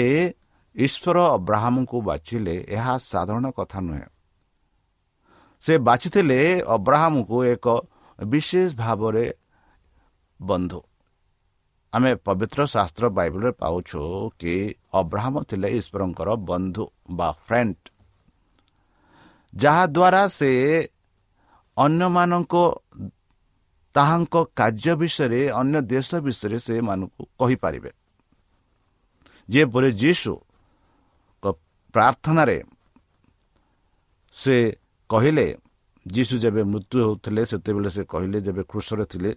[0.76, 4.08] ଈଶ୍ୱର ଅବ୍ରାହ୍ମଙ୍କୁ ବାଛିଲେ ଏହା ସାଧାରଣ କଥା ନୁହେଁ।
[5.62, 7.66] ସେ ବାଛିଥିଲେ ଅବ୍ରାହ୍ମକୁ ଏକ
[8.18, 9.26] ବିଶେଷ ଭାବରେ
[10.40, 10.80] ବନ୍ଧୁ।
[11.92, 14.02] ଆମେ ପବିତ୍ର ଶାସ୍ତ୍ର ବାଇବଲରେ ପାଉଛୁ
[14.38, 14.54] କି
[14.92, 17.78] ଅବ୍ରାହ୍ମ ଥିଲେ ଈଶ୍ୱରଙ୍କର ବନ୍ଧୁ ବା ଫ୍ରେଣ୍ଡ
[19.54, 20.50] ଯାହାଦ୍ୱାରା ସେ
[21.76, 22.54] ଅନ୍ୟମାନଙ୍କ
[23.94, 27.90] ତାହାଙ୍କ କାର୍ଯ୍ୟ ବିଷୟରେ ଅନ୍ୟ ଦେଶ ବିଷୟରେ ସେମାନଙ୍କୁ କହିପାରିବେ।
[29.48, 30.32] ଯେପରି ଯୀଶୁ
[31.94, 32.58] ପ୍ରାର୍ଥନାରେ
[34.34, 34.56] ସେ
[35.10, 35.46] କହିଲେ
[36.06, 39.30] ଯୀଶୁ ଯେବେ ମୃତ୍ୟୁ ହେଉଥିଲେ ସେତେବେଳେ ସେ କହିଲେ ଯେବେ କୃଷରେ ଥିଲେ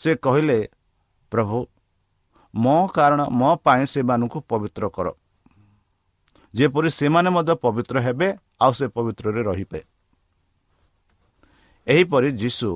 [0.00, 0.58] ସେ କହିଲେ
[1.32, 1.58] ପ୍ରଭୁ
[2.54, 5.08] ମୋ କାରଣ ମୋ ପାଇଁ ସେମାନଙ୍କୁ ପବିତ୍ର କର।
[6.54, 8.28] ଯେପରି ସେମାନେ ମଧ୍ୟ ପବିତ୍ର ହେବେ
[8.60, 9.80] ଆଉ ସେ ପବିତ୍ରରେ ରହିବେ
[11.86, 12.70] ଏହିପରି ଯୀଶୁ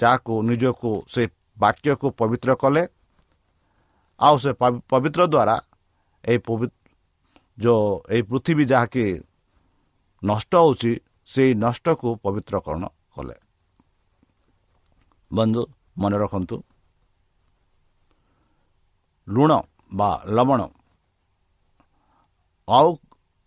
[0.00, 1.22] ଯାହାକୁ ନିଜକୁ ସେ
[1.58, 2.82] ବାକ୍ୟକୁ ପବିତ୍ର କଲେ
[4.20, 4.50] ଆଉ ସେ
[4.92, 5.56] ପବିତ୍ର ଦ୍ୱାରା
[6.24, 6.38] ଏହି
[7.58, 9.06] ଯେଉଁ ଏହି ପୃଥିବୀ ଯାହାକି
[10.22, 10.92] ନଷ୍ଟ ହେଉଛି
[11.28, 13.36] ସେଇ ନଷ୍ଟକୁ ପବିତ୍ରକରଣ କଲେ
[15.30, 15.62] ବନ୍ଧୁ
[15.98, 16.56] ମନେ ରଖନ୍ତୁ
[19.28, 19.52] ଲୁଣ
[19.92, 20.60] ବା ଲବଣ
[22.68, 22.88] ଆଉ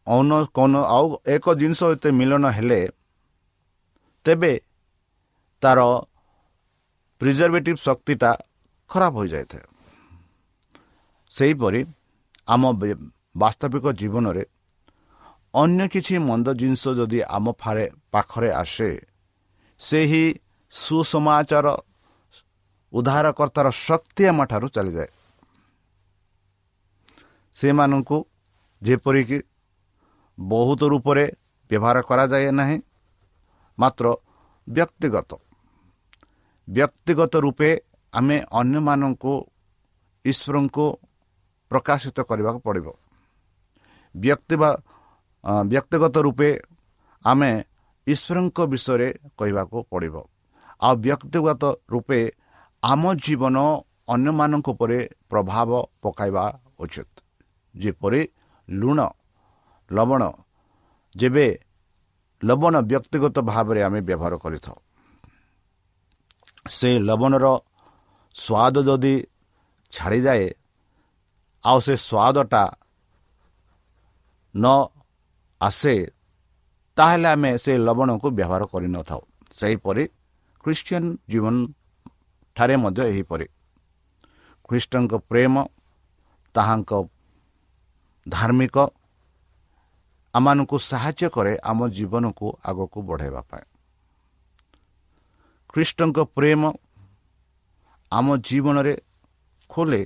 [0.07, 2.81] ଅନ କ'ଣ ଆଉ ଏକ ଜିନିଷ ଏତେ ମିଳନ ହେଲେ
[4.25, 4.53] ତେବେ
[5.63, 5.79] ତା'ର
[7.21, 8.31] ପ୍ରିଜର୍ଭେଟିଭ୍ ଶକ୍ତିଟା
[8.89, 9.65] ଖରାପ ହୋଇଯାଇଥାଏ
[11.33, 11.81] ସେହିପରି
[12.47, 12.63] ଆମ
[13.37, 14.43] ବାସ୍ତବିକ ଜୀବନରେ
[15.53, 18.89] ଅନ୍ୟ କିଛି ମନ୍ଦ ଜିନିଷ ଯଦି ଆମ ଫାରେ ପାଖରେ ଆସେ
[19.79, 20.23] ସେହି
[20.71, 21.67] ସୁସମାଚାର
[22.93, 25.09] ଉଦ୍ଧାରକର୍ତ୍ତାର ଶକ୍ତି ଆମଠାରୁ ଚାଲିଯାଏ।
[27.55, 28.17] ସେମାନଙ୍କୁ
[28.81, 29.37] ଯେପରିକି
[30.37, 31.25] ବହୁତ ରୂପରେ
[31.69, 32.77] ବ୍ୟବହାର କରାଯାଏ ନାହିଁ
[33.77, 34.05] ମାତ୍ର
[34.67, 35.31] ବ୍ୟକ୍ତିଗତ।
[36.67, 37.69] ବ୍ୟକ୍ତିଗତ ରୂପେ
[38.13, 39.33] ଆମେ ଅନ୍ୟମାନଙ୍କୁ
[40.25, 40.85] ଈଶ୍ୱରଙ୍କୁ
[41.71, 42.87] ପ୍ରକାଶିତ କରିବାକୁ ପଡ଼ିବ।
[44.23, 44.69] ବ୍ୟକ୍ତି ବା
[45.71, 46.49] ବ୍ୟକ୍ତିଗତ ରୂପେ
[47.25, 47.51] ଆମେ
[48.07, 49.07] ଈଶ୍ୱରଙ୍କ ବିଷୟରେ
[49.39, 50.15] କହିବାକୁ ପଡ଼ିବ।
[50.81, 52.19] ଆଉ ବ୍ୟକ୍ତିଗତ ରୂପେ
[52.83, 53.57] ଆମ ଜୀବନ
[54.13, 54.99] ଅନ୍ୟମାନଙ୍କ ଉପରେ
[55.31, 55.69] ପ୍ରଭାବ
[56.03, 56.45] ପକାଇବା
[56.83, 57.09] ଉଚିତ।
[57.75, 58.21] ଯେପରି
[58.67, 58.99] ଲୁଣ
[59.91, 60.23] ଲବଣ
[61.15, 61.47] ଯେବେ
[62.41, 64.77] ଲବଣ ବ୍ୟକ୍ତିଗତ ଭାବରେ ଆମେ ବ୍ୟବହାର କରିଥାଉ।
[66.69, 67.45] ସେ ଲବଣର
[68.35, 69.15] ସ୍ୱାଦ ଯଦି
[69.93, 70.47] ଛାଡ଼ିଯାଏ
[71.63, 72.63] ଆଉ ସେ ସ୍ୱାଦଟା
[74.55, 74.65] ନ
[75.61, 75.95] ଆସେ
[76.97, 79.21] ତାହେଲେ ଆମେ ସେ ଲବଣକୁ ବ୍ୟବହାର କରିନଥାଉ।
[79.59, 80.03] ସେହିପରି
[80.65, 81.55] ଖ୍ରୀଷ୍ଟିଆନ ଜୀବନ
[82.55, 83.45] ଠାରେ ମଧ୍ୟ ଏହିପରି।
[84.69, 85.55] ଖ୍ରୀଷ୍ଟଙ୍କ ପ୍ରେମ
[86.55, 86.91] ତାହାଙ୍କ
[88.27, 88.77] ଧାର୍ମିକ
[90.33, 93.65] ଆମମାନଙ୍କୁ ସାହାଯ୍ୟ କରେ ଆମ ଜୀବନକୁ ଆଗକୁ ବଢ଼ାଇବା ପାଇଁ।
[95.69, 96.61] ଖ୍ରୀଷ୍ଟଙ୍କ ପ୍ରେମ
[98.11, 98.93] ଆମ ଜୀବନରେ
[99.69, 100.01] ଖୋଲେ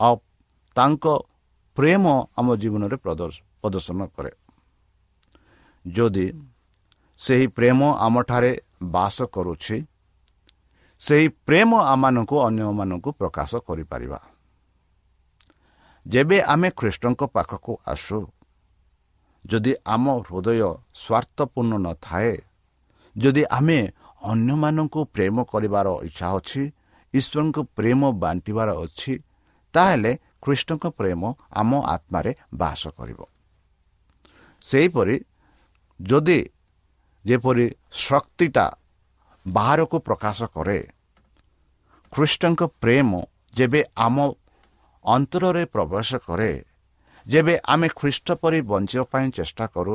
[0.00, 0.14] ଆଉ
[0.76, 1.04] ତାଙ୍କ
[1.76, 2.04] ପ୍ରେମ
[2.38, 2.96] ଆମ ଜୀବନରେ
[3.60, 4.32] ପ୍ରଦର୍ଶନ କରେ।
[5.84, 6.26] ଯଦି
[7.20, 8.52] ସେହି ପ୍ରେମ ଆମଠାରେ
[8.94, 9.76] ବାସ କରୁଛି
[11.02, 14.20] ସେହି ପ୍ରେମ ଆମମାନଙ୍କୁ ଅନ୍ୟମାନଙ୍କୁ ପ୍ରକାଶ କରିପାରିବା।
[16.06, 18.18] ଯେବେ ଆମେ ଖ୍ରୀଷ୍ଟଙ୍କ ପାଖକୁ ଆସୁ
[19.44, 20.60] ଯଦି ଆମ ହୃଦୟ
[21.02, 22.32] ସ୍ୱାର୍ଥପୂର୍ଣ୍ଣ ନଥାଏ
[23.16, 23.78] ଯଦି ଆମେ
[24.32, 26.62] ଅନ୍ୟମାନଙ୍କୁ ପ୍ରେମ କରିବାର ଇଚ୍ଛା ଅଛି
[27.14, 29.12] ଈଶ୍ୱରଙ୍କ ପ୍ରେମ ବାଣ୍ଟିବାର ଅଛି
[29.74, 31.22] ତାହେଲେ ଖ୍ରୀଷ୍ଟଙ୍କ ପ୍ରେମ
[31.60, 33.20] ଆମ ଆତ୍ମାରେ ବାସ କରିବ।
[34.64, 35.16] ସେହିପରି
[36.00, 36.40] ଯଦି
[37.24, 37.66] ଯେପରି
[38.04, 38.66] ଶକ୍ତିଟା
[39.46, 40.78] ବାହାରକୁ ପ୍ରକାଶ କରେ
[42.12, 43.10] ଖ୍ରୀଷ୍ଟଙ୍କ ପ୍ରେମ
[43.56, 44.16] ଯେବେ ଆମ
[45.04, 46.52] ଅନ୍ତରରେ ପ୍ରବେଶ କରେ
[47.26, 49.94] ଯେବେ ଆମେ ଖ୍ରୀଷ୍ଟ ପରି ବଞ୍ଚିବା ପାଇଁ ଚେଷ୍ଟା କରୁ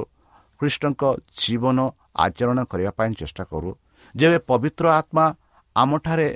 [0.59, 1.03] ଖ୍ରୀଷ୍ଟଙ୍କ
[1.41, 1.77] ଜୀବନ
[2.25, 3.69] ଆଚରଣ କରିବା ପାଇଁ ଚେଷ୍ଟା କରୁ
[4.15, 5.25] ଯେବେ ପବିତ୍ର ଆତ୍ମା
[5.75, 6.29] ଆମଠାରେ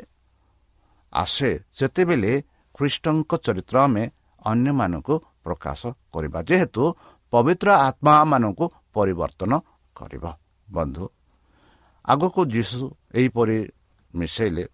[1.13, 2.31] ଆସେ ସେତେବେଳେ
[2.75, 4.03] ଖ୍ରୀଷ୍ଟଙ୍କ ଚରିତ୍ର ଆମେ
[4.45, 5.81] ଅନ୍ୟମାନଙ୍କୁ ପ୍ରକାଶ
[6.13, 6.83] କରିବା। ଯେହେତୁ
[7.33, 9.51] ପବିତ୍ର ଆତ୍ମାମାନଙ୍କୁ ପରିବର୍ତ୍ତନ
[9.95, 10.25] କରିବ।
[10.67, 11.05] ବନ୍ଧୁ
[12.05, 12.85] ଆଗକୁ ଯୀଶୁ
[13.15, 13.59] ଏହିପରି
[14.13, 14.65] ମିଶାଇଲେ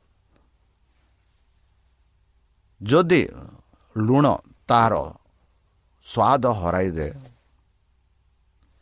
[2.82, 3.22] ଯଦି
[3.96, 4.26] ଲୁଣ
[4.70, 4.94] ତାହାର
[6.06, 7.12] ସ୍ୱାଦ ହରାଇଦିଏ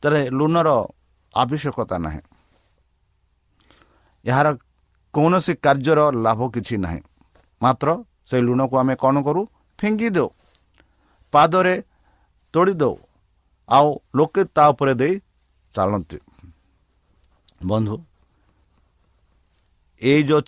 [0.04, 0.70] ତେବେ ଲୁଣର
[1.34, 2.22] ଆବଶ୍ୟକତା ନାହିଁ।
[4.26, 4.48] ଏହାର
[5.14, 7.02] କୌଣସି କାର୍ଯ୍ୟର ଲାଭ କିଛି ନାହିଁ।
[7.62, 7.88] ମାତ୍ର
[8.30, 9.42] ସେ ଲୁଣକୁ ଆମେ କ'ଣ କରୁ?
[9.80, 10.30] ଫିଙ୍ଗି ଦେଉ।
[11.34, 11.76] ପାଦରେ
[12.54, 12.96] ତୋଡ଼ି ଦେଉ।
[13.72, 15.14] ଆଉ ଲୋକେ ତା ଉପରେ ଦେଇ
[15.74, 16.18] ଚାଲନ୍ତି।
[17.62, 17.96] ବନ୍ଧୁ
[20.02, 20.42] ଏଇ ଯେଉଁ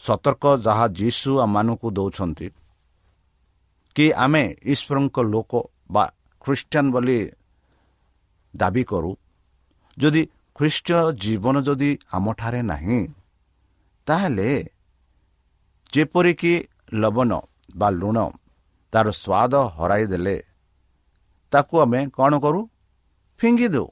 [0.00, 2.48] ସତର୍କ ଯାହା ଯୀଶୁ ଆମମାନଙ୍କୁ ଦେଉଛନ୍ତି
[3.96, 5.52] କି ଆମେ ଈଶ୍ୱରଙ୍କ ଲୋକ
[5.94, 6.04] ବା
[6.44, 7.18] ଖ୍ରୀଷ୍ଟିଆନ ବୋଲି
[8.54, 9.12] ଦାବି କରୁ
[9.98, 10.22] ଯଦି
[10.56, 10.88] ଖ୍ରୀଷ୍ଟ
[11.22, 13.00] ଜୀବନ ଯଦି ଆମଠାରେ ନାହିଁ
[14.06, 14.50] ତାହେଲେ
[15.92, 16.54] ଯେପରିକି
[16.92, 17.30] ଲବଣ
[17.76, 18.18] ବା ଲୁଣ
[18.92, 20.36] ତା'ର ସ୍ୱାଦ ହରାଇ ଦେଲେ
[21.52, 22.60] ତାକୁ ଆମେ କ'ଣ କରୁ?
[23.40, 23.88] ଫିଙ୍ଗି ଦେଉ।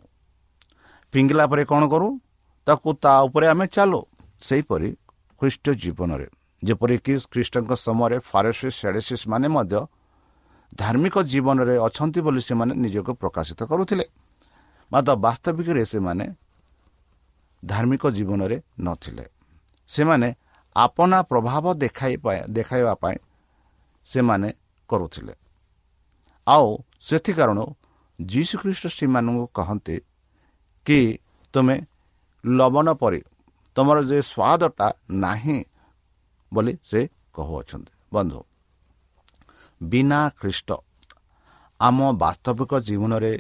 [1.12, 2.09] ଫିଙ୍ଗିଲା ପରେ କ'ଣ କରୁ?
[2.66, 4.01] ତାକୁ ତା ଉପରେ ଆମେ ଚାଲୁ।
[4.40, 4.88] ସେହିପରି
[5.40, 6.27] ଖ୍ରୀଷ୍ଟ ଜୀବନରେ
[6.62, 9.81] ଯେପରିକି ଖ୍ରୀଷ୍ଟଙ୍କ ସମୟରେ ଫାରେସିସ୍ ସେଡେସିସ୍ ମାନେ ମଧ୍ୟ
[10.75, 14.05] ଧାର୍ମିକ ଜୀବନରେ ଅଛନ୍ତି ବୋଲି ସେମାନେ ନିଜକୁ ପ୍ରକାଶିତ କରୁଥିଲେ।
[14.92, 16.27] ମାତ୍ର ବାସ୍ତବିକରେ ସେମାନେ
[17.62, 19.25] ଧାର୍ମିକ ଜୀବନରେ ନଥିଲେ।
[19.88, 20.29] ସେମାନେ
[20.77, 22.14] ଆପଣା ପ୍ରଭାବ ଦେଖାଇ
[22.51, 23.18] ଦେଖାଇବା ପାଇଁ
[24.09, 24.49] ସେମାନେ
[24.90, 25.35] କରୁଥିଲେ।
[26.49, 26.69] ଆଉ
[27.09, 27.59] ସେଥି କାରଣ
[28.19, 29.97] ଯୀଶୁଖ୍ରୀଷ୍ଟ ସେମାନଙ୍କୁ କହନ୍ତି
[30.87, 31.01] କି
[31.55, 31.77] ତୁମେ
[32.45, 33.21] ଲବଣ ପରି
[33.77, 34.89] ତୁମର ଯେ ସ୍ୱାଦଟା
[35.25, 35.59] ନାହିଁ
[36.53, 37.01] ବୋଲି ସେ
[37.37, 38.41] କହୁଅଛନ୍ତି। ବନ୍ଧୁ
[39.81, 40.69] ବିନା ଖ୍ରୀଷ୍ଟ
[41.81, 43.35] ଆମ ବାସ୍ତବିକ ଜୀବନରେ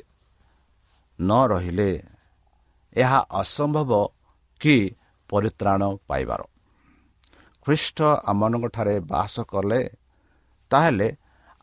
[1.18, 1.90] ନ ରହିଲେ
[2.96, 3.90] ଏହା ଅସମ୍ଭବ
[4.60, 4.76] କି
[5.30, 6.40] ପରିତ୍ରାଣ ପାଇବାର?
[7.66, 7.98] ଖ୍ରୀଷ୍ଟ
[8.30, 9.80] ଆମମାନଙ୍କଠାରେ ବାସ କଲେ
[10.70, 11.08] ତାହେଲେ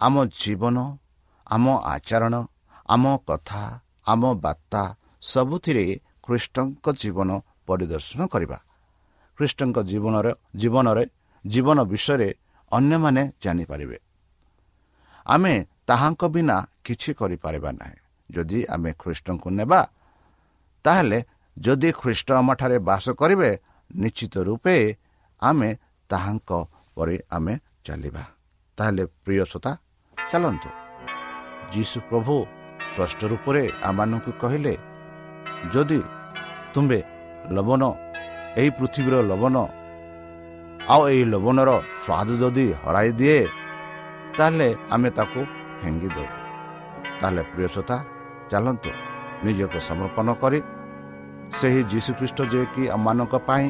[0.01, 0.77] ଆମ ଜୀବନ
[1.47, 2.35] ଆମ ଆଚରଣ
[2.89, 3.63] ଆମ କଥା
[4.07, 4.81] ଆମ ବାର୍ତ୍ତା
[5.21, 5.85] ସବୁଥିରେ
[6.23, 7.29] ଖ୍ରୀଷ୍ଟଙ୍କ ଜୀବନ
[7.67, 8.57] ପରିଦର୍ଶନ କରିବା।
[9.39, 11.03] ଖ୍ରୀଷ୍ଟଙ୍କ ଜୀବନରେ ଜୀବନରେ
[11.45, 12.29] ଜୀବନ ବିଷୟରେ
[12.71, 13.97] ଅନ୍ୟମାନେ ଜାଣିପାରିବେ।
[15.25, 15.53] ଆମେ
[15.87, 17.97] ତାହାଙ୍କ ବିନା କିଛି କରିପାରିବା ନାହିଁ।
[18.29, 19.81] ଯଦି ଆମେ ଖ୍ରୀଷ୍ଟଙ୍କୁ ନେବା
[20.85, 21.19] ତାହେଲେ
[21.57, 23.49] ଯଦି ଖ୍ରୀଷ୍ଟ ଆମଠାରେ ବାସ କରିବେ
[23.95, 24.75] ନିଶ୍ଚିତ ରୂପେ
[25.41, 25.69] ଆମେ
[26.09, 26.49] ତାହାଙ୍କ
[26.95, 27.53] ପରେ ଆମେ
[27.85, 28.23] ଚାଲିବା।
[28.77, 29.71] ତାହେଲେ ପ୍ରିୟ ଶ୍ରୋତା
[30.31, 30.84] ଚାଲନ୍ତୁ।
[31.75, 32.35] ଯୀଶୁ ପ୍ରଭୁ
[32.91, 34.73] ସ୍ପଷ୍ଟ ରୂପରେ ଆମମାନଙ୍କୁ କହିଲେ
[35.73, 35.99] ଯଦି
[36.73, 36.99] ତୁମ୍ଭେ
[37.55, 37.83] ଲବଣ
[38.59, 39.55] ଏହି ପୃଥିବୀର ଲବଣ
[40.93, 41.69] ଆଉ ଏହି ଲବଣର
[42.03, 43.39] ସ୍ୱାଦ ଯଦି ହରାଇ ଦିଏ
[44.37, 45.41] ତାହେଲେ ଆମେ ତାକୁ
[45.79, 46.27] ଫେଙ୍ଗି ଦେଉ
[47.19, 47.97] ତାହେଲେ ପ୍ରିୟସତା
[48.51, 48.91] ଚାଲନ୍ତୁ
[49.45, 50.59] ନିଜକୁ ସମର୍ପଣ କରି
[51.59, 53.65] ସେହି ଯୀଶୁଖ୍ରୀଷ୍ଟ ଯିଏକି ଆମମାନଙ୍କ ପାଇଁ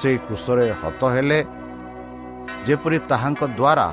[0.00, 1.40] ସେହି କୃଷରେ ହତ ହେଲେ
[2.66, 3.86] ଯେପରି ତାହାଙ୍କ ଦ୍ୱାରା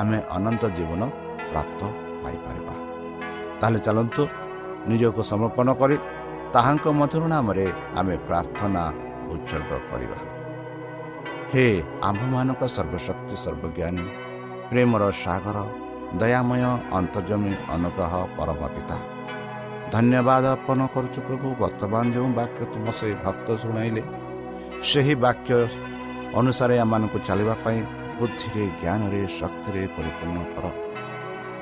[0.00, 1.02] ଆମେ ଅନନ୍ତ ଜୀବନ
[1.50, 1.80] ପ୍ରାପ୍ତ
[2.22, 2.63] ପାଇପାରିବା।
[3.64, 4.22] ତାହେଲେ ଚାଲନ୍ତୁ
[4.90, 5.96] ନିଜକୁ ସମର୍ପଣ କରି
[6.54, 7.66] ତାହାଙ୍କ ମଧୁର ନାମରେ
[8.00, 8.82] ଆମେ ପ୍ରାର୍ଥନା
[9.34, 10.18] ଉତ୍ସର୍ଗ କରିବା।
[11.52, 11.64] ହେ
[12.08, 14.04] ଆମ୍ଭମାନଙ୍କ ସର୍ବଶକ୍ତି ସର୍ବଜ୍ଞାନୀ
[14.70, 15.56] ପ୍ରେମର ସାଗର
[16.20, 16.62] ଦୟାମୟ
[16.98, 18.98] ଅନ୍ତର୍ଜମୀ ଅନୁଗ୍ରହ ପରମ ପିତା
[19.94, 24.02] ଧନ୍ୟବାଦ ଅର୍ପଣ କରୁଛୁ ପ୍ରଭୁ ବର୍ତ୍ତମାନ ଯେଉଁ ବାକ୍ୟ ତୁମ ସେହି ଭକ୍ତ ଶୁଣାଇଲେ
[24.90, 25.50] ସେହି ବାକ୍ୟ
[26.40, 27.78] ଅନୁସାରେ ଆମମାନଙ୍କୁ ଚାଲିବା ପାଇଁ
[28.18, 30.66] ବୁଦ୍ଧିରେ ଜ୍ଞାନରେ ଶକ୍ତିରେ ପରିପୂର୍ଣ୍ଣ କର।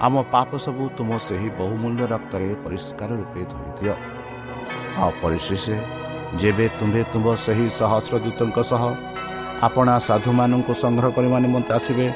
[0.06, 3.94] ଆମ ପାପ ସବୁ ତୁମ ସେହି ବହୁମୂଲ୍ୟ ରକ୍ତରେ ପରିଷ୍କାର ରୂପେ ଧୋଇଦିଅ।
[5.02, 5.64] ଆଉ ପରିଶେଷ
[6.40, 8.82] ଯେବେ ତୁମ୍ଭେ ତୁମ୍ଭ ସେହି ସହସ୍ରଦୂତଙ୍କ ସହ
[9.66, 12.06] ଆପଣା ସାଧୁମାନଙ୍କୁ ସଂଗ୍ରହ କରିବା ନିମନ୍ତେ ଆସିବେ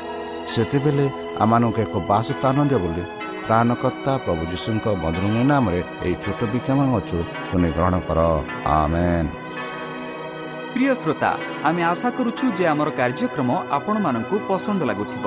[0.53, 1.07] ସେତେବେଳେ
[1.42, 3.05] ଆମମାନଙ୍କୁ ଏକ ବାସସ୍ଥାନ ଦିଅ ବୋଲି
[3.46, 7.18] ପ୍ରାଣକର୍ତ୍ତା ପ୍ରଭୁ ଯୀଶୁଙ୍କ ମଧୁରମୟ ନାମରେ ଏହି ଛୋଟ ବିକ୍ଷମ ଅଛୁ
[7.49, 8.18] ତୁମେ ଗ୍ରହଣ କର।
[8.81, 9.29] ଆମେନ୍।
[10.75, 11.31] ପ୍ରିୟ ଶ୍ରୋତା
[11.68, 15.27] ଆମେ ଆଶା କରୁଛୁ ଯେ ଆମର କାର୍ଯ୍ୟକ୍ରମ ଆପଣମାନଙ୍କୁ ପସନ୍ଦ ଲାଗୁଥିବ।